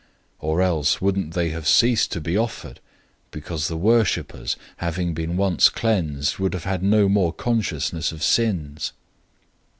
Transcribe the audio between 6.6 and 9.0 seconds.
had no more consciousness of sins?